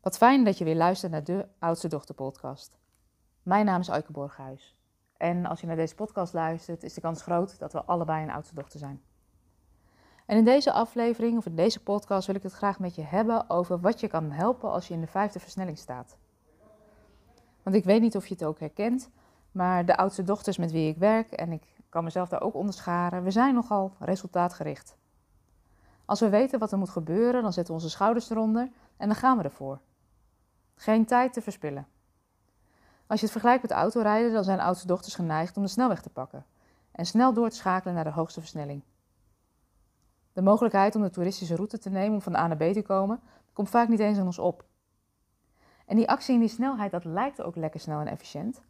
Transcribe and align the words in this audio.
Wat 0.00 0.16
fijn 0.16 0.44
dat 0.44 0.58
je 0.58 0.64
weer 0.64 0.76
luistert 0.76 1.12
naar 1.12 1.24
de 1.24 1.46
Oudste 1.58 1.88
Dochter 1.88 2.14
podcast. 2.14 2.78
Mijn 3.42 3.64
naam 3.64 3.80
is 3.80 3.88
Eike 3.88 4.12
Borghuis. 4.12 4.76
En 5.16 5.46
als 5.46 5.60
je 5.60 5.66
naar 5.66 5.76
deze 5.76 5.94
podcast 5.94 6.32
luistert, 6.32 6.82
is 6.82 6.94
de 6.94 7.00
kans 7.00 7.22
groot 7.22 7.58
dat 7.58 7.72
we 7.72 7.84
allebei 7.84 8.22
een 8.22 8.30
oudste 8.30 8.54
dochter 8.54 8.78
zijn. 8.78 9.02
En 10.26 10.36
in 10.36 10.44
deze 10.44 10.72
aflevering, 10.72 11.36
of 11.36 11.46
in 11.46 11.54
deze 11.54 11.82
podcast, 11.82 12.26
wil 12.26 12.36
ik 12.36 12.42
het 12.42 12.52
graag 12.52 12.78
met 12.78 12.94
je 12.94 13.02
hebben 13.02 13.50
over 13.50 13.80
wat 13.80 14.00
je 14.00 14.08
kan 14.08 14.30
helpen 14.30 14.70
als 14.70 14.88
je 14.88 14.94
in 14.94 15.00
de 15.00 15.06
vijfde 15.06 15.40
versnelling 15.40 15.78
staat. 15.78 16.16
Want 17.62 17.76
ik 17.76 17.84
weet 17.84 18.00
niet 18.00 18.16
of 18.16 18.26
je 18.26 18.34
het 18.34 18.44
ook 18.44 18.60
herkent, 18.60 19.10
maar 19.52 19.86
de 19.86 19.96
oudste 19.96 20.22
dochters 20.22 20.58
met 20.58 20.72
wie 20.72 20.88
ik 20.88 20.96
werk, 20.96 21.30
en 21.30 21.52
ik 21.52 21.62
kan 21.88 22.04
mezelf 22.04 22.28
daar 22.28 22.42
ook 22.42 22.54
onder 22.54 22.74
scharen, 22.74 23.22
we 23.22 23.30
zijn 23.30 23.54
nogal 23.54 23.92
resultaatgericht. 23.98 24.96
Als 26.04 26.20
we 26.20 26.28
weten 26.28 26.58
wat 26.58 26.72
er 26.72 26.78
moet 26.78 26.90
gebeuren, 26.90 27.42
dan 27.42 27.52
zetten 27.52 27.74
we 27.74 27.80
onze 27.80 27.94
schouders 27.94 28.30
eronder 28.30 28.70
en 28.96 29.06
dan 29.06 29.16
gaan 29.16 29.36
we 29.36 29.42
ervoor. 29.42 29.80
Geen 30.80 31.06
tijd 31.06 31.32
te 31.32 31.42
verspillen. 31.42 31.86
Als 33.06 33.18
je 33.18 33.24
het 33.24 33.30
vergelijkt 33.30 33.62
met 33.62 33.70
autorijden, 33.70 34.32
dan 34.32 34.44
zijn 34.44 34.60
oudste 34.60 34.86
dochters 34.86 35.14
geneigd 35.14 35.56
om 35.56 35.62
de 35.62 35.68
snelweg 35.68 36.02
te 36.02 36.10
pakken 36.10 36.46
en 36.92 37.06
snel 37.06 37.32
door 37.32 37.50
te 37.50 37.56
schakelen 37.56 37.94
naar 37.94 38.04
de 38.04 38.10
hoogste 38.10 38.40
versnelling. 38.40 38.82
De 40.32 40.42
mogelijkheid 40.42 40.94
om 40.94 41.02
de 41.02 41.10
toeristische 41.10 41.54
route 41.54 41.78
te 41.78 41.90
nemen 41.90 42.14
om 42.14 42.22
van 42.22 42.36
A 42.36 42.46
naar 42.46 42.56
B 42.56 42.72
te 42.72 42.82
komen, 42.82 43.20
komt 43.52 43.68
vaak 43.68 43.88
niet 43.88 43.98
eens 43.98 44.18
aan 44.18 44.26
ons 44.26 44.38
op. 44.38 44.64
En 45.86 45.96
die 45.96 46.08
actie 46.08 46.34
en 46.34 46.40
die 46.40 46.48
snelheid, 46.48 46.90
dat 46.90 47.04
lijkt 47.04 47.42
ook 47.42 47.56
lekker 47.56 47.80
snel 47.80 48.00
en 48.00 48.06
efficiënt, 48.06 48.60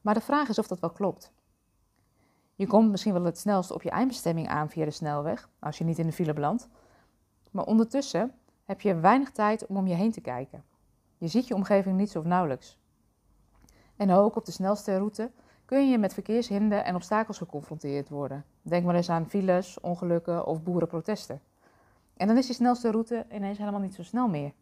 maar 0.00 0.14
de 0.14 0.20
vraag 0.20 0.48
is 0.48 0.58
of 0.58 0.66
dat 0.66 0.80
wel 0.80 0.90
klopt. 0.90 1.32
Je 2.54 2.66
komt 2.66 2.90
misschien 2.90 3.12
wel 3.12 3.24
het 3.24 3.38
snelst 3.38 3.70
op 3.70 3.82
je 3.82 3.90
eindbestemming 3.90 4.48
aan 4.48 4.70
via 4.70 4.84
de 4.84 4.90
snelweg, 4.90 5.48
als 5.58 5.78
je 5.78 5.84
niet 5.84 5.98
in 5.98 6.06
de 6.06 6.12
file 6.12 6.32
belandt, 6.32 6.68
maar 7.50 7.64
ondertussen 7.64 8.34
heb 8.64 8.80
je 8.80 9.00
weinig 9.00 9.30
tijd 9.30 9.66
om 9.66 9.76
om 9.76 9.86
je 9.86 9.94
heen 9.94 10.12
te 10.12 10.20
kijken. 10.20 10.64
Je 11.18 11.28
ziet 11.28 11.46
je 11.46 11.54
omgeving 11.54 11.96
niets 11.96 12.16
of 12.16 12.24
nauwelijks. 12.24 12.78
En 13.96 14.10
ook 14.10 14.36
op 14.36 14.44
de 14.44 14.52
snelste 14.52 14.96
route 14.96 15.30
kun 15.64 15.90
je 15.90 15.98
met 15.98 16.14
verkeershinder 16.14 16.78
en 16.78 16.94
obstakels 16.94 17.38
geconfronteerd 17.38 18.08
worden. 18.08 18.44
Denk 18.62 18.84
maar 18.84 18.94
eens 18.94 19.10
aan 19.10 19.28
files, 19.28 19.80
ongelukken 19.80 20.46
of 20.46 20.62
boerenprotesten. 20.62 21.40
En 22.16 22.26
dan 22.26 22.36
is 22.36 22.46
die 22.46 22.54
snelste 22.54 22.90
route 22.90 23.26
ineens 23.32 23.58
helemaal 23.58 23.80
niet 23.80 23.94
zo 23.94 24.02
snel 24.02 24.28
meer. 24.28 24.52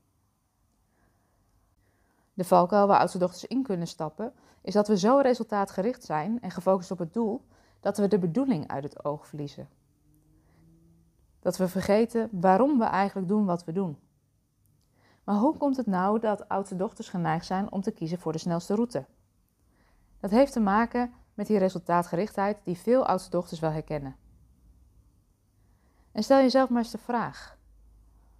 De 2.35 2.45
valkuil 2.45 2.87
waar 2.87 2.99
oudste 2.99 3.19
dochters 3.19 3.45
in 3.45 3.63
kunnen 3.63 3.87
stappen, 3.87 4.33
is 4.61 4.73
dat 4.73 4.89
we 4.89 4.99
zo 4.99 5.19
resultaatgericht 5.19 6.05
zijn 6.05 6.41
en 6.41 6.51
gefocust 6.51 6.91
op 6.91 6.99
het 6.99 7.15
doel, 7.15 7.45
dat 7.81 7.99
we 7.99 8.09
de 8.09 8.19
bedoeling 8.19 8.69
uit 8.69 8.83
het 8.83 9.05
oog 9.05 9.27
verliezen. 9.27 9.69
Dat 11.41 11.57
we 11.57 11.69
vergeten 11.69 12.29
waarom 12.33 12.79
we 12.79 12.85
eigenlijk 12.85 13.29
doen 13.29 13.45
wat 13.45 13.65
we 13.65 13.73
doen. 13.73 13.99
Maar 15.27 15.37
hoe 15.37 15.57
komt 15.57 15.77
het 15.77 15.87
nou 15.87 16.21
dat 16.21 16.49
oudste 16.49 16.77
dochters 16.77 17.09
geneigd 17.09 17.47
zijn 17.47 17.73
om 17.73 17.81
te 17.81 17.91
kiezen 17.91 18.19
voor 18.19 18.33
de 18.33 18.39
snelste 18.39 18.75
route? 18.75 19.05
Dat 20.21 20.31
heeft 20.31 20.53
te 20.53 20.61
maken 20.61 21.13
met 21.35 21.47
die 21.47 21.59
resultaatgerichtheid 21.59 22.59
die 22.65 22.79
veel 22.79 23.07
oudste 23.07 23.31
dochters 23.31 23.61
wel 23.61 23.71
herkennen. 23.71 24.17
En 26.13 26.23
stel 26.23 26.39
jezelf 26.39 26.69
maar 26.69 26.83
eens 26.83 26.91
de 26.91 26.99
vraag: 26.99 27.59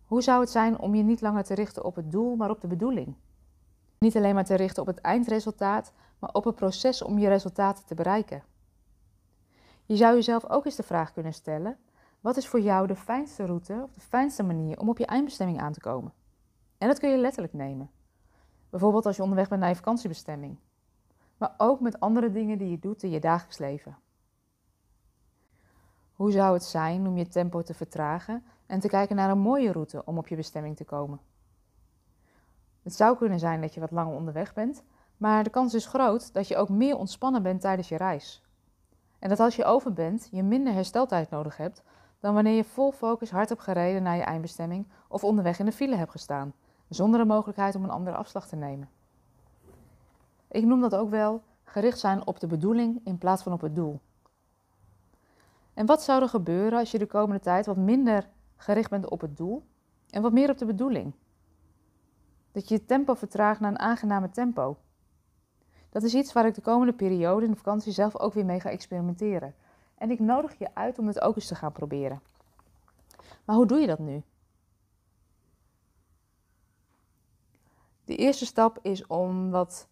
hoe 0.05 0.23
zou 0.23 0.41
het 0.41 0.51
zijn 0.51 0.79
om 0.79 0.95
je 0.95 1.03
niet 1.03 1.21
langer 1.21 1.45
te 1.45 1.55
richten 1.55 1.85
op 1.85 1.97
het 1.97 2.11
doel, 2.11 2.37
maar 2.37 2.51
op 2.51 2.61
de 2.61 2.67
bedoeling? 2.67 3.15
Niet 3.99 4.17
alleen 4.17 4.35
maar 4.35 4.45
te 4.45 4.55
richten 4.55 4.83
op 4.83 4.89
het 4.89 5.01
eindresultaat, 5.01 5.93
maar 6.19 6.31
op 6.33 6.45
het 6.45 6.55
proces 6.55 7.03
om 7.03 7.19
je 7.19 7.29
resultaten 7.29 7.85
te 7.85 7.95
bereiken. 7.95 8.43
Je 9.85 9.97
zou 9.97 10.15
jezelf 10.15 10.49
ook 10.49 10.65
eens 10.65 10.77
de 10.77 10.83
vraag 10.83 11.13
kunnen 11.13 11.35
stellen: 11.35 11.79
wat 12.21 12.37
is 12.37 12.49
voor 12.49 12.61
jou 12.61 12.87
de 12.87 12.97
fijnste 12.97 13.47
route 13.47 13.81
of 13.83 13.93
de 13.93 14.01
fijnste 14.01 14.43
manier 14.43 14.81
om 14.81 14.89
op 14.89 14.99
je 14.99 15.07
eindbestemming 15.07 15.61
aan 15.61 15.73
te 15.73 15.81
komen? 15.81 16.13
En 16.79 16.89
dat 16.89 16.99
kun 16.99 17.11
je 17.11 17.17
letterlijk 17.17 17.55
nemen. 17.55 17.91
Bijvoorbeeld 18.71 19.07
als 19.07 19.17
je 19.17 19.23
onderweg 19.23 19.49
bent 19.49 19.61
naar 19.61 19.71
je 19.71 19.77
vakantiebestemming. 19.77 20.57
Maar 21.37 21.55
ook 21.57 21.81
met 21.81 22.01
andere 22.01 22.31
dingen 22.31 22.59
die 22.59 22.71
je 22.71 22.79
doet 22.79 23.03
in 23.03 23.11
je 23.11 23.21
dagelijks 23.21 23.59
leven. 23.59 23.99
Hoe 26.13 26.31
zou 26.31 26.55
het 26.55 26.65
zijn 26.65 27.07
om 27.07 27.17
je 27.17 27.29
tempo 27.29 27.63
te 27.63 27.75
vertragen 27.75 28.45
en 28.67 28.81
te 28.81 28.89
kijken 28.89 29.17
naar 29.17 29.31
een 29.31 29.39
mooie 29.39 29.73
route 29.73 30.05
om 30.05 30.19
op 30.19 30.29
je 30.29 30.37
bestemming 30.37 30.77
te 30.77 30.85
komen? 30.85 31.21
Het 32.83 32.95
zou 32.95 33.17
kunnen 33.17 33.39
zijn 33.39 33.61
dat 33.61 33.75
je 33.75 33.81
wat 33.81 33.91
langer 33.91 34.15
onderweg 34.15 34.55
bent, 34.55 34.85
maar 35.17 35.45
de 35.45 35.51
kans 35.51 35.75
is 35.75 35.87
groot 35.87 36.33
dat 36.33 36.49
je 36.49 36.57
ook 36.57 36.69
meer 36.69 36.97
ontspannen 36.97 37.43
bent 37.43 37.61
tijdens 37.61 37.89
je 37.89 37.97
reis. 37.97 38.43
En 39.19 39.29
dat 39.29 39.41
als 39.41 39.57
je 39.57 39.65
over 39.65 39.93
bent, 39.93 40.29
je 40.31 40.43
minder 40.43 40.73
hersteltijd 40.73 41.31
nodig 41.31 41.57
hebt 41.57 41.83
dan 42.21 42.35
wanneer 42.35 42.57
je 42.57 42.65
vol 42.65 42.93
focus 42.93 43.31
hard 43.31 43.49
hebt 43.49 43.63
gereden 43.63 44.03
naar 44.03 44.17
je 44.17 44.23
eindbestemming 44.23 44.87
of 45.09 45.25
onderweg 45.25 45.59
in 45.59 45.65
de 45.65 45.73
file 45.73 45.97
hebt 45.97 46.11
gestaan, 46.11 46.55
zonder 46.89 47.21
de 47.21 47.27
mogelijkheid 47.27 47.75
om 47.75 47.85
een 47.85 47.91
andere 47.91 48.17
afslag 48.17 48.49
te 48.49 48.57
nemen. 48.57 48.89
Ik 50.49 50.65
noem 50.65 50.81
dat 50.81 50.95
ook 50.95 51.11
wel 51.11 51.43
gericht 51.65 51.99
zijn 51.99 52.27
op 52.27 52.41
de 52.41 52.47
bedoeling 52.47 53.01
in 53.05 53.19
plaats 53.19 53.43
van 53.43 53.53
op 53.53 53.61
het 53.61 53.75
doel. 53.75 54.01
En 55.75 55.87
wat 55.87 56.03
zou 56.03 56.23
er 56.23 56.29
gebeuren 56.29 56.79
als 56.79 56.91
je 56.91 56.99
de 56.99 57.07
komende 57.07 57.41
tijd 57.41 57.67
wat 57.67 57.77
minder 57.77 58.29
gericht 58.57 58.91
bent 58.91 59.09
op 59.09 59.21
het 59.21 59.37
doel 59.37 59.63
en 60.11 60.23
wat 60.23 60.33
meer 60.33 60.51
op 60.51 60.59
de 60.59 60.67
bedoeling? 60.67 61.13
Dat 62.53 62.69
je 62.69 62.75
je 62.75 62.85
tempo 62.85 63.15
vertraagt 63.15 63.61
naar 63.61 63.71
een 63.71 63.79
aangename 63.79 64.31
tempo. 64.31 64.77
Dat 65.91 66.03
is 66.03 66.15
iets 66.15 66.33
waar 66.33 66.47
ik 66.47 66.55
de 66.55 66.61
komende 66.61 66.93
periode 66.93 67.45
in 67.45 67.51
de 67.51 67.57
vakantie 67.57 67.93
zelf 67.93 68.19
ook 68.19 68.33
weer 68.35 68.45
mee 68.45 68.61
ga 68.61 68.71
experimenteren. 68.71 69.55
En 69.99 70.11
ik 70.11 70.19
nodig 70.19 70.59
je 70.59 70.75
uit 70.75 70.99
om 70.99 71.07
het 71.07 71.21
ook 71.21 71.37
eens 71.37 71.47
te 71.47 71.55
gaan 71.55 71.73
proberen. 71.73 72.21
Maar 73.45 73.57
hoe 73.57 73.67
doe 73.67 73.79
je 73.79 73.87
dat 73.87 73.99
nu? 73.99 74.23
De 78.07 78.17
eerste 78.17 78.47
stap 78.47 78.79
is 78.83 79.07
om 79.07 79.51
wat 79.51 79.89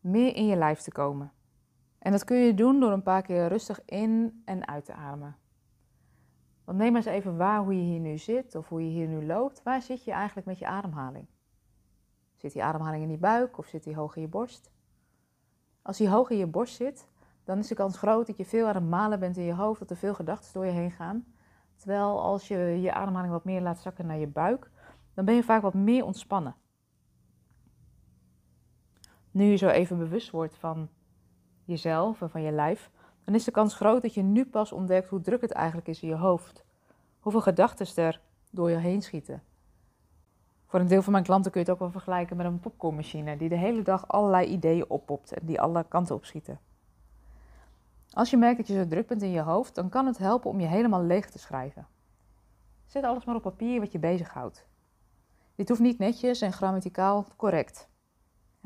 meer 0.00 0.36
in 0.36 0.46
je 0.46 0.56
lijf 0.56 0.80
te 0.80 0.92
komen. 0.92 1.32
En 1.98 2.12
dat 2.12 2.24
kun 2.24 2.36
je 2.36 2.54
doen 2.54 2.80
door 2.80 2.92
een 2.92 3.02
paar 3.02 3.22
keer 3.22 3.48
rustig 3.48 3.84
in 3.84 4.42
en 4.44 4.68
uit 4.68 4.84
te 4.84 4.92
ademen. 4.92 5.36
Want 6.64 6.78
neem 6.78 6.96
eens 6.96 7.06
even 7.06 7.36
waar 7.36 7.62
hoe 7.62 7.76
je 7.76 7.82
hier 7.82 8.00
nu 8.00 8.18
zit 8.18 8.54
of 8.54 8.68
hoe 8.68 8.84
je 8.84 8.90
hier 8.90 9.08
nu 9.08 9.26
loopt. 9.26 9.62
Waar 9.62 9.82
zit 9.82 10.04
je 10.04 10.10
eigenlijk 10.10 10.46
met 10.46 10.58
je 10.58 10.66
ademhaling? 10.66 11.26
Zit 12.34 12.52
die 12.52 12.64
ademhaling 12.64 13.02
in 13.02 13.10
je 13.10 13.18
buik 13.18 13.58
of 13.58 13.66
zit 13.66 13.84
die 13.84 13.94
hoog 13.94 14.16
in 14.16 14.22
je 14.22 14.28
borst? 14.28 14.70
Als 15.82 15.96
die 15.96 16.08
hoog 16.08 16.30
in 16.30 16.38
je 16.38 16.46
borst 16.46 16.74
zit, 16.74 17.08
dan 17.44 17.58
is 17.58 17.68
de 17.68 17.74
kans 17.74 17.96
groot 17.96 18.26
dat 18.26 18.36
je 18.36 18.44
veel 18.44 18.66
aan 18.66 18.74
het 18.74 18.88
malen 18.88 19.20
bent 19.20 19.36
in 19.36 19.44
je 19.44 19.54
hoofd, 19.54 19.80
dat 19.80 19.90
er 19.90 19.96
veel 19.96 20.14
gedachten 20.14 20.52
door 20.52 20.66
je 20.66 20.72
heen 20.72 20.90
gaan. 20.90 21.24
Terwijl 21.76 22.20
als 22.20 22.48
je 22.48 22.56
je 22.56 22.92
ademhaling 22.92 23.32
wat 23.32 23.44
meer 23.44 23.60
laat 23.60 23.78
zakken 23.78 24.06
naar 24.06 24.18
je 24.18 24.26
buik, 24.26 24.70
dan 25.14 25.24
ben 25.24 25.34
je 25.34 25.42
vaak 25.42 25.62
wat 25.62 25.74
meer 25.74 26.04
ontspannen. 26.04 26.56
Nu 29.36 29.44
je 29.44 29.56
zo 29.56 29.68
even 29.68 29.98
bewust 29.98 30.30
wordt 30.30 30.56
van 30.56 30.88
jezelf 31.64 32.22
en 32.22 32.30
van 32.30 32.42
je 32.42 32.50
lijf, 32.50 32.90
dan 33.24 33.34
is 33.34 33.44
de 33.44 33.50
kans 33.50 33.74
groot 33.74 34.02
dat 34.02 34.14
je 34.14 34.22
nu 34.22 34.46
pas 34.46 34.72
ontdekt 34.72 35.08
hoe 35.08 35.20
druk 35.20 35.40
het 35.40 35.50
eigenlijk 35.50 35.88
is 35.88 36.02
in 36.02 36.08
je 36.08 36.14
hoofd. 36.14 36.64
Hoeveel 37.20 37.40
gedachten 37.40 38.04
er 38.04 38.20
door 38.50 38.70
je 38.70 38.76
heen 38.76 39.02
schieten. 39.02 39.42
Voor 40.66 40.80
een 40.80 40.86
deel 40.86 41.02
van 41.02 41.12
mijn 41.12 41.24
klanten 41.24 41.50
kun 41.50 41.60
je 41.60 41.66
het 41.66 41.74
ook 41.74 41.82
wel 41.82 41.92
vergelijken 41.92 42.36
met 42.36 42.46
een 42.46 42.60
popcornmachine 42.60 43.36
die 43.36 43.48
de 43.48 43.56
hele 43.56 43.82
dag 43.82 44.08
allerlei 44.08 44.46
ideeën 44.46 44.90
oppopt 44.90 45.32
en 45.32 45.46
die 45.46 45.60
alle 45.60 45.84
kanten 45.88 46.14
opschieten. 46.14 46.60
Als 48.10 48.30
je 48.30 48.36
merkt 48.36 48.56
dat 48.56 48.66
je 48.66 48.74
zo 48.74 48.86
druk 48.86 49.06
bent 49.06 49.22
in 49.22 49.30
je 49.30 49.40
hoofd, 49.40 49.74
dan 49.74 49.88
kan 49.88 50.06
het 50.06 50.18
helpen 50.18 50.50
om 50.50 50.60
je 50.60 50.66
helemaal 50.66 51.02
leeg 51.02 51.30
te 51.30 51.38
schrijven. 51.38 51.86
Zet 52.86 53.04
alles 53.04 53.24
maar 53.24 53.36
op 53.36 53.42
papier 53.42 53.80
wat 53.80 53.92
je 53.92 53.98
bezighoudt. 53.98 54.66
Dit 55.54 55.68
hoeft 55.68 55.80
niet 55.80 55.98
netjes 55.98 56.40
en 56.40 56.52
grammaticaal 56.52 57.26
correct. 57.36 57.88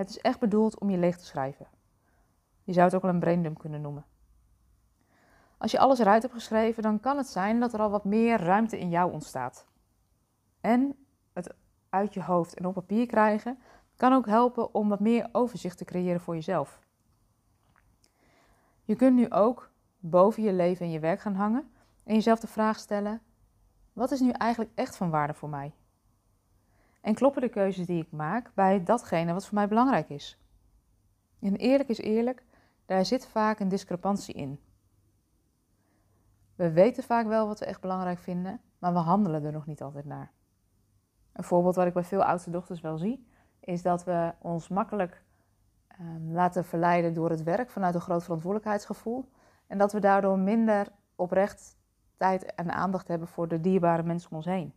Het 0.00 0.10
is 0.10 0.18
echt 0.18 0.38
bedoeld 0.38 0.78
om 0.78 0.90
je 0.90 0.98
leeg 0.98 1.16
te 1.16 1.24
schrijven. 1.24 1.66
Je 2.64 2.72
zou 2.72 2.86
het 2.86 2.94
ook 2.94 3.02
wel 3.02 3.10
een 3.10 3.20
braindump 3.20 3.58
kunnen 3.58 3.80
noemen. 3.80 4.04
Als 5.58 5.70
je 5.70 5.78
alles 5.78 5.98
eruit 5.98 6.22
hebt 6.22 6.34
geschreven, 6.34 6.82
dan 6.82 7.00
kan 7.00 7.16
het 7.16 7.26
zijn 7.26 7.60
dat 7.60 7.72
er 7.72 7.80
al 7.80 7.90
wat 7.90 8.04
meer 8.04 8.40
ruimte 8.40 8.78
in 8.78 8.90
jou 8.90 9.12
ontstaat. 9.12 9.66
En 10.60 11.06
het 11.32 11.54
uit 11.88 12.14
je 12.14 12.22
hoofd 12.22 12.54
en 12.54 12.66
op 12.66 12.74
papier 12.74 13.06
krijgen 13.06 13.58
kan 13.96 14.12
ook 14.12 14.26
helpen 14.26 14.74
om 14.74 14.88
wat 14.88 15.00
meer 15.00 15.28
overzicht 15.32 15.78
te 15.78 15.84
creëren 15.84 16.20
voor 16.20 16.34
jezelf. 16.34 16.80
Je 18.84 18.96
kunt 18.96 19.16
nu 19.16 19.30
ook 19.30 19.70
boven 19.98 20.42
je 20.42 20.53
leven 20.53 20.86
en 20.86 20.92
je 20.92 21.00
werk 21.00 21.20
gaan 21.20 21.34
hangen 21.34 21.70
en 22.04 22.14
jezelf 22.14 22.41
de 22.41 22.46
vraag 22.46 22.78
stellen: 22.78 23.20
wat 23.92 24.10
is 24.10 24.20
nu 24.20 24.30
eigenlijk 24.30 24.70
echt 24.74 24.96
van 24.96 25.10
waarde 25.10 25.34
voor 25.34 25.48
mij? 25.48 25.74
En 27.00 27.14
kloppen 27.14 27.42
de 27.42 27.48
keuzes 27.48 27.86
die 27.86 28.02
ik 28.02 28.12
maak 28.12 28.50
bij 28.54 28.82
datgene 28.82 29.32
wat 29.32 29.47
voor 29.47 29.54
mij 29.54 29.68
belangrijk 29.68 30.08
is? 30.08 30.38
En 31.41 31.56
eerlijk 31.56 31.88
is 31.88 31.98
eerlijk, 31.98 32.44
daar 32.86 33.04
zit 33.04 33.26
vaak 33.26 33.60
een 33.60 33.68
discrepantie 33.68 34.34
in. 34.34 34.60
We 36.54 36.72
weten 36.72 37.02
vaak 37.02 37.26
wel 37.26 37.47
wat 37.47 37.58
we 37.58 37.64
echt 37.64 37.80
belangrijk 37.80 38.18
vinden, 38.18 38.60
maar 38.78 38.92
we 38.92 38.98
handelen 38.98 39.44
er 39.44 39.52
nog 39.52 39.66
niet 39.66 39.82
altijd 39.82 40.04
naar. 40.04 40.32
Een 41.32 41.44
voorbeeld 41.44 41.74
wat 41.74 41.86
ik 41.86 41.92
bij 41.92 42.04
veel 42.04 42.24
oudste 42.24 42.50
dochters 42.50 42.80
wel 42.80 42.98
zie, 42.98 43.26
is 43.60 43.82
dat 43.82 44.04
we 44.04 44.34
ons 44.38 44.68
makkelijk 44.68 45.22
um, 46.00 46.32
laten 46.32 46.64
verleiden 46.64 47.14
door 47.14 47.30
het 47.30 47.42
werk 47.42 47.70
vanuit 47.70 47.94
een 47.94 48.00
groot 48.00 48.22
verantwoordelijkheidsgevoel. 48.22 49.28
En 49.66 49.78
dat 49.78 49.92
we 49.92 50.00
daardoor 50.00 50.38
minder 50.38 50.92
oprecht 51.16 51.76
tijd 52.16 52.54
en 52.54 52.72
aandacht 52.72 53.08
hebben 53.08 53.28
voor 53.28 53.48
de 53.48 53.60
dierbare 53.60 54.03
mensen 54.03 54.30
om 54.30 54.36
ons 54.36 54.46
heen. 54.46 54.74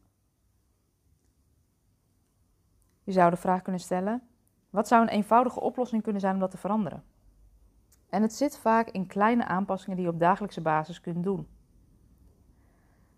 Je 3.04 3.12
zou 3.12 3.30
de 3.30 3.38
vraag 3.38 3.62
kunnen 3.62 3.82
stellen: 3.82 4.22
wat 4.70 4.88
zou 4.88 5.02
een 5.02 5.10
eenvoudige 5.10 5.60
oplossing 5.60 6.04
kunnen 6.04 6.22
zijn 6.22 6.34
om 6.34 6.40
dat 6.40 6.52
te 6.52 6.58
veranderen? 6.58 7.04
En 8.10 8.22
het 8.22 8.34
zit 8.34 8.58
vaak 8.58 8.90
in 8.90 9.08
kleine 9.08 9.46
aanpassingen 9.46 9.98
die 9.98 10.06
je 10.06 10.12
op 10.12 10.20
dagelijkse 10.20 10.62
basis 10.62 11.02
kunt 11.02 11.24
doen. 11.24 11.48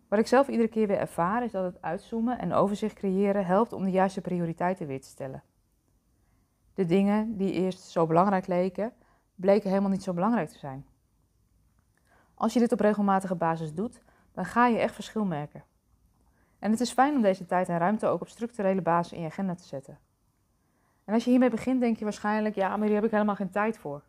Wat 0.08 0.20
ik 0.20 0.28
zelf 0.28 0.48
iedere 0.48 0.70
keer 0.70 0.88
weer 0.88 0.98
ervaar 0.98 1.44
is 1.44 1.52
dat 1.52 1.64
het 1.64 1.82
uitzoomen 1.82 2.40
en 2.40 2.54
overzicht 2.54 2.96
creëren 2.96 3.46
helpt 3.46 3.74
om 3.74 3.84
de 3.84 3.92
juiste 3.92 4.22
prioriteiten 4.22 4.88
weer 4.88 5.02
te 5.02 5.08
stellen. 5.08 5.44
De 6.74 6.86
dingen 6.86 7.38
die 7.38 7.52
eerst 7.52 7.80
zo 7.80 8.06
belangrijk 8.06 8.48
leken, 8.48 8.94
bleken 9.36 9.70
helemaal 9.70 9.90
niet 9.90 10.04
zo 10.04 10.14
belangrijk 10.14 10.50
te 10.50 10.58
zijn. 10.58 10.86
Als 12.34 12.54
je 12.54 12.60
dit 12.60 12.72
op 12.72 12.80
regelmatige 12.80 13.36
basis 13.36 13.74
doet, 13.74 14.02
dan 14.32 14.46
ga 14.46 14.68
je 14.68 14.78
echt 14.78 14.94
verschil 14.94 15.26
merken. 15.26 15.64
En 16.60 16.72
het 16.72 16.80
is 16.80 16.92
fijn 16.92 17.16
om 17.16 17.22
deze 17.22 17.46
tijd 17.46 17.70
en 17.70 17.78
ruimte 17.78 18.08
ook 18.08 18.22
op 18.22 18.28
structurele 18.28 18.82
basis 18.82 19.14
in 19.14 19.22
je 19.22 19.28
agenda 19.28 19.56
te 19.56 19.64
zetten. 19.64 20.00
En 21.06 21.14
als 21.14 21.24
je 21.24 21.30
hiermee 21.30 21.50
begint, 21.50 21.80
denk 21.80 21.98
je 21.98 22.04
waarschijnlijk, 22.04 22.56
ja, 22.56 22.78
maar 22.78 22.86
hier 22.86 22.96
heb 22.96 23.06
ik 23.06 23.12
helemaal 23.12 23.36
geen 23.36 23.50
tijd 23.50 23.78
voor. 23.78 24.04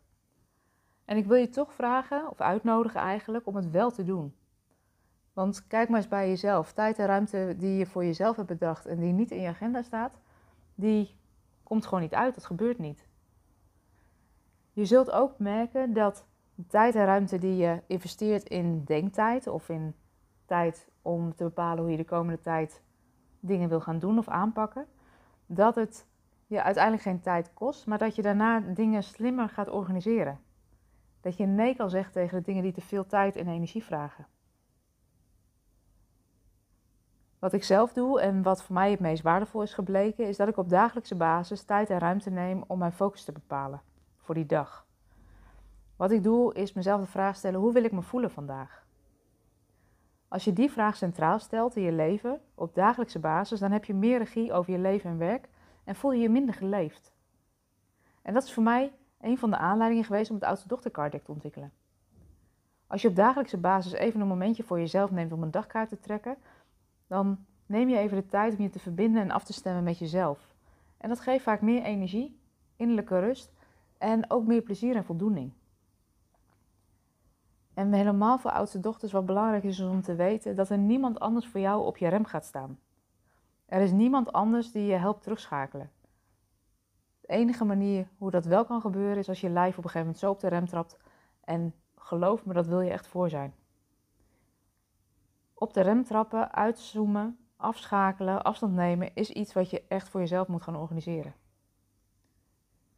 En 1.05 1.17
ik 1.17 1.25
wil 1.25 1.37
je 1.37 1.49
toch 1.49 1.73
vragen, 1.73 2.29
of 2.29 2.41
uitnodigen 2.41 3.01
eigenlijk, 3.01 3.47
om 3.47 3.55
het 3.55 3.71
wel 3.71 3.91
te 3.91 4.03
doen. 4.03 4.35
Want 5.33 5.67
kijk 5.67 5.89
maar 5.89 5.97
eens 5.97 6.07
bij 6.07 6.29
jezelf. 6.29 6.73
Tijd 6.73 6.99
en 6.99 7.05
ruimte 7.05 7.55
die 7.57 7.77
je 7.77 7.85
voor 7.85 8.05
jezelf 8.05 8.35
hebt 8.35 8.47
bedacht 8.47 8.85
en 8.85 8.99
die 8.99 9.13
niet 9.13 9.31
in 9.31 9.41
je 9.41 9.47
agenda 9.47 9.81
staat, 9.81 10.19
die 10.75 11.15
komt 11.63 11.85
gewoon 11.85 12.01
niet 12.01 12.13
uit. 12.13 12.35
Dat 12.35 12.45
gebeurt 12.45 12.77
niet. 12.77 13.07
Je 14.73 14.85
zult 14.85 15.11
ook 15.11 15.39
merken 15.39 15.93
dat 15.93 16.25
de 16.55 16.67
tijd 16.67 16.95
en 16.95 17.05
ruimte 17.05 17.37
die 17.37 17.55
je 17.55 17.81
investeert 17.87 18.49
in 18.49 18.83
denktijd 18.83 19.47
of 19.47 19.69
in 19.69 19.95
tijd 20.47 20.87
om 21.01 21.35
te 21.35 21.43
bepalen 21.43 21.83
hoe 21.83 21.91
je 21.91 21.97
de 21.97 22.05
komende 22.05 22.41
tijd 22.41 22.81
dingen 23.39 23.69
wil 23.69 23.81
gaan 23.81 23.99
doen 23.99 24.17
of 24.17 24.27
aanpakken, 24.27 24.87
dat 25.45 25.75
het 25.75 26.07
je 26.47 26.63
uiteindelijk 26.63 27.03
geen 27.03 27.21
tijd 27.21 27.53
kost, 27.53 27.85
maar 27.85 27.97
dat 27.97 28.15
je 28.15 28.21
daarna 28.21 28.59
dingen 28.59 29.03
slimmer 29.03 29.49
gaat 29.49 29.69
organiseren. 29.69 30.39
Dat 31.21 31.37
je 31.37 31.45
nee 31.45 31.75
kan 31.75 31.89
zeggen 31.89 32.13
tegen 32.13 32.37
de 32.37 32.43
dingen 32.43 32.63
die 32.63 32.71
te 32.71 32.81
veel 32.81 33.05
tijd 33.05 33.35
en 33.35 33.47
energie 33.47 33.83
vragen. 33.83 34.27
Wat 37.39 37.53
ik 37.53 37.63
zelf 37.63 37.93
doe 37.93 38.21
en 38.21 38.41
wat 38.41 38.63
voor 38.63 38.75
mij 38.75 38.91
het 38.91 38.99
meest 38.99 39.23
waardevol 39.23 39.61
is 39.61 39.73
gebleken, 39.73 40.27
is 40.27 40.37
dat 40.37 40.47
ik 40.47 40.57
op 40.57 40.69
dagelijkse 40.69 41.15
basis 41.15 41.63
tijd 41.63 41.89
en 41.89 41.99
ruimte 41.99 42.29
neem 42.29 42.63
om 42.67 42.79
mijn 42.79 42.91
focus 42.91 43.23
te 43.23 43.31
bepalen 43.31 43.81
voor 44.17 44.35
die 44.35 44.45
dag. 44.45 44.85
Wat 45.95 46.11
ik 46.11 46.23
doe 46.23 46.53
is 46.53 46.73
mezelf 46.73 47.01
de 47.01 47.07
vraag 47.07 47.35
stellen: 47.35 47.59
hoe 47.59 47.73
wil 47.73 47.83
ik 47.83 47.91
me 47.91 48.01
voelen 48.01 48.31
vandaag? 48.31 48.86
Als 50.27 50.43
je 50.43 50.53
die 50.53 50.71
vraag 50.71 50.95
centraal 50.95 51.39
stelt 51.39 51.75
in 51.75 51.81
je 51.83 51.91
leven 51.91 52.41
op 52.55 52.75
dagelijkse 52.75 53.19
basis, 53.19 53.59
dan 53.59 53.71
heb 53.71 53.85
je 53.85 53.93
meer 53.93 54.17
regie 54.17 54.53
over 54.53 54.71
je 54.71 54.79
leven 54.79 55.09
en 55.09 55.17
werk 55.17 55.49
en 55.83 55.95
voel 55.95 56.11
je 56.11 56.21
je 56.21 56.29
minder 56.29 56.53
geleefd. 56.53 57.13
En 58.21 58.33
dat 58.33 58.43
is 58.43 58.53
voor 58.53 58.63
mij 58.63 58.93
een 59.21 59.37
van 59.37 59.49
de 59.49 59.57
aanleidingen 59.57 60.03
geweest 60.03 60.29
om 60.29 60.35
het 60.35 60.45
oudste 60.45 60.67
dochtercard 60.67 61.11
te 61.11 61.31
ontwikkelen. 61.31 61.71
Als 62.87 63.01
je 63.01 63.07
op 63.07 63.15
dagelijkse 63.15 63.57
basis 63.57 63.91
even 63.91 64.21
een 64.21 64.27
momentje 64.27 64.63
voor 64.63 64.79
jezelf 64.79 65.11
neemt 65.11 65.31
om 65.31 65.43
een 65.43 65.51
dagkaart 65.51 65.89
te 65.89 65.99
trekken, 65.99 66.37
dan 67.07 67.45
neem 67.65 67.89
je 67.89 67.97
even 67.97 68.17
de 68.17 68.25
tijd 68.25 68.57
om 68.57 68.63
je 68.63 68.69
te 68.69 68.79
verbinden 68.79 69.21
en 69.21 69.31
af 69.31 69.43
te 69.43 69.53
stemmen 69.53 69.83
met 69.83 69.97
jezelf. 69.97 70.55
En 70.97 71.09
dat 71.09 71.19
geeft 71.19 71.43
vaak 71.43 71.61
meer 71.61 71.83
energie, 71.83 72.39
innerlijke 72.75 73.19
rust 73.19 73.53
en 73.97 74.29
ook 74.29 74.45
meer 74.45 74.61
plezier 74.61 74.95
en 74.95 75.03
voldoening. 75.03 75.51
En 77.77 77.93
helemaal 77.93 78.37
voor 78.37 78.51
oudste 78.51 78.79
dochters 78.79 79.11
wat 79.11 79.25
belangrijk 79.25 79.63
is 79.63 79.79
om 79.79 80.01
te 80.01 80.15
weten 80.15 80.55
dat 80.55 80.69
er 80.69 80.77
niemand 80.77 81.19
anders 81.19 81.47
voor 81.47 81.59
jou 81.59 81.85
op 81.85 81.97
je 81.97 82.07
rem 82.07 82.25
gaat 82.25 82.45
staan. 82.45 82.79
Er 83.65 83.81
is 83.81 83.91
niemand 83.91 84.31
anders 84.31 84.71
die 84.71 84.85
je 84.85 84.95
helpt 84.95 85.23
terugschakelen. 85.23 85.91
De 87.21 87.27
enige 87.27 87.65
manier 87.65 88.07
hoe 88.17 88.31
dat 88.31 88.45
wel 88.45 88.65
kan 88.65 88.81
gebeuren 88.81 89.17
is 89.17 89.29
als 89.29 89.41
je 89.41 89.49
lijf 89.49 89.77
op 89.77 89.83
een 89.83 89.89
gegeven 89.89 89.99
moment 89.99 90.17
zo 90.17 90.31
op 90.31 90.39
de 90.39 90.47
rem 90.47 90.65
trapt. 90.65 90.97
En 91.43 91.73
geloof 91.95 92.45
me, 92.45 92.53
dat 92.53 92.67
wil 92.67 92.81
je 92.81 92.91
echt 92.91 93.07
voor 93.07 93.29
zijn. 93.29 93.53
Op 95.53 95.73
de 95.73 95.81
rem 95.81 96.03
trappen, 96.03 96.53
uitzoomen, 96.53 97.37
afschakelen, 97.55 98.43
afstand 98.43 98.73
nemen 98.73 99.15
is 99.15 99.29
iets 99.29 99.53
wat 99.53 99.69
je 99.69 99.83
echt 99.87 100.09
voor 100.09 100.19
jezelf 100.19 100.47
moet 100.47 100.63
gaan 100.63 100.77
organiseren. 100.77 101.33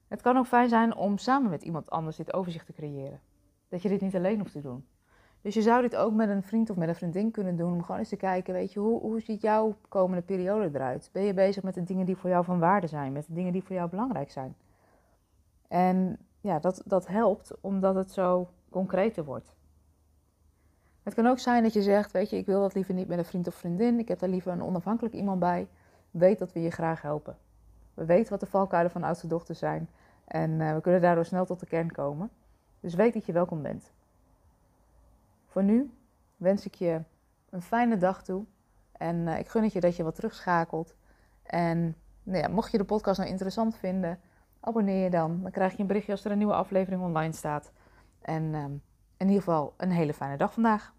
Het 0.08 0.22
kan 0.22 0.38
ook 0.38 0.48
fijn 0.48 0.70
zijn 0.70 0.96
om 0.96 1.18
samen 1.18 1.50
met 1.50 1.64
iemand 1.64 1.90
anders 1.90 2.16
dit 2.16 2.34
overzicht 2.34 2.66
te 2.66 2.74
creëren. 2.74 3.22
Dat 3.70 3.82
je 3.82 3.90
dit 3.90 4.02
niet 4.02 4.16
alleen 4.16 4.40
hoeft 4.40 4.52
te 4.52 4.62
doen. 4.62 4.86
Dus 5.42 5.54
je 5.54 5.62
zou 5.62 5.82
dit 5.82 5.96
ook 5.96 6.14
met 6.14 6.30
een 6.30 6.44
vriend 6.44 6.70
of 6.70 6.76
met 6.76 6.88
een 6.88 6.96
vriendin 6.96 7.32
kunnen 7.32 7.56
doen. 7.56 7.74
Om 7.74 7.84
gewoon 7.84 8.00
eens 8.00 8.10
te 8.10 8.16
kijken, 8.16 8.54
weet 8.54 8.74
je, 8.74 8.80
hoe, 8.80 9.02
hoe 9.02 9.20
ziet 9.20 9.42
jouw 9.42 9.76
komende 9.88 10.22
periode 10.24 10.70
eruit? 10.74 11.10
Ben 11.12 11.24
je 11.24 11.34
bezig 11.34 11.64
met 11.64 11.74
de 11.74 11.84
dingen 11.84 12.06
die 12.06 12.16
voor 12.16 12.30
jou 12.30 12.46
van 12.46 12.60
waarde 12.60 12.88
zijn? 12.88 13.12
Met 13.12 13.28
de 13.28 13.34
dingen 13.34 13.54
die 13.54 13.64
voor 13.64 13.76
jou 13.76 13.90
belangrijk 13.90 14.32
zijn? 14.32 14.56
En 15.68 16.18
ja, 16.42 16.60
dat, 16.60 16.82
dat 16.86 17.08
helpt 17.08 17.52
omdat 17.62 17.96
het 17.96 18.12
zo 18.12 18.50
concreter 18.70 19.24
wordt. 19.24 19.56
Het 21.04 21.14
kan 21.14 21.28
ook 21.28 21.40
zijn 21.40 21.64
dat 21.64 21.74
je 21.74 21.82
zegt, 21.82 22.12
weet 22.12 22.30
je, 22.30 22.38
ik 22.38 22.46
wil 22.46 22.62
dat 22.62 22.74
liever 22.74 22.94
niet 22.94 23.08
met 23.08 23.18
een 23.18 23.26
vriend 23.26 23.48
of 23.48 23.56
vriendin. 23.56 24.00
Ik 24.00 24.08
heb 24.08 24.20
daar 24.20 24.30
liever 24.30 24.52
een 24.52 24.64
onafhankelijk 24.64 25.16
iemand 25.16 25.40
bij. 25.40 25.68
Weet 26.12 26.40
dat 26.40 26.54
we 26.54 26.62
je 26.62 26.72
graag 26.72 27.02
helpen. 27.02 27.38
We 27.94 28.06
weten 28.06 28.32
wat 28.32 28.40
de 28.40 28.46
valkuilen 28.46 28.92
van 28.92 29.04
oudste 29.04 29.28
dochters 29.28 29.60
zijn. 29.60 29.90
En 30.26 30.52
uh, 30.52 30.74
we 30.74 30.82
kunnen 30.82 31.02
daardoor 31.02 31.26
snel 31.26 31.46
tot 31.46 31.60
de 31.60 31.66
kern 31.66 31.92
komen. 31.92 32.30
Dus 32.80 32.94
weet 32.94 33.14
dat 33.14 33.26
je 33.26 33.32
welkom 33.32 33.62
bent. 33.62 33.92
Voor 35.48 35.64
nu 35.64 35.92
wens 36.38 36.66
ik 36.66 36.76
je 36.76 37.02
een 37.50 37.62
fijne 37.62 37.98
dag 37.98 38.24
toe. 38.24 38.46
En 38.92 39.16
uh, 39.16 39.40
ik 39.40 39.48
gun 39.48 39.64
het 39.64 39.74
je 39.74 39.80
dat 39.80 39.96
je 39.96 40.04
wat 40.04 40.16
terugschakelt. 40.16 40.96
En 41.44 41.96
nou 42.24 42.42
ja, 42.42 42.48
mocht 42.48 42.72
je 42.72 42.78
de 42.78 42.84
podcast 42.84 43.18
nou 43.18 43.30
interessant 43.30 43.76
vinden, 43.76 44.20
abonneer 44.60 45.04
je 45.04 45.10
dan. 45.10 45.42
Dan 45.42 45.52
krijg 45.52 45.72
je 45.72 45.80
een 45.80 45.88
berichtje 45.88 46.12
als 46.12 46.26
er 46.26 46.32
een 46.32 46.38
nieuwe 46.38 46.54
aflevering 46.54 47.02
online 47.02 47.34
staat. 47.34 47.72
En 48.22 48.44
uh, 48.44 48.64
in 49.18 49.28
ieder 49.28 49.44
geval 49.44 49.74
een 49.78 49.92
hele 49.92 50.14
fijne 50.14 50.38
dag 50.38 50.54
vandaag. 50.54 50.94